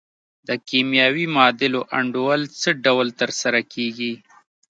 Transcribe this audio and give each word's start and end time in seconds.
د 0.47 0.49
کیمیاوي 0.69 1.25
معادلو 1.35 1.81
انډول 1.97 2.41
څه 2.61 2.69
ډول 2.85 3.07
تر 3.19 3.29
سره 3.41 3.59
کیږي؟ 3.73 4.13